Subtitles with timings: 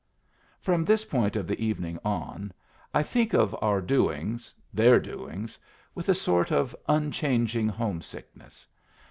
[0.59, 2.51] From this point of the evening on,
[2.91, 5.59] I think of our doings their doings
[5.93, 8.65] with a sort of unchanging homesickness.